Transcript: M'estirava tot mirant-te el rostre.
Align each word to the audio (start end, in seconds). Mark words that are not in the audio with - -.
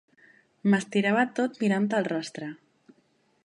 M'estirava 0.73 1.27
tot 1.41 1.61
mirant-te 1.65 1.99
el 2.01 2.09
rostre. 2.11 2.51